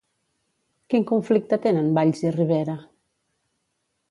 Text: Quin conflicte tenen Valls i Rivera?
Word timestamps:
Quin 0.93 1.05
conflicte 1.11 1.59
tenen 1.67 1.93
Valls 1.99 2.25
i 2.27 2.33
Rivera? 2.39 2.79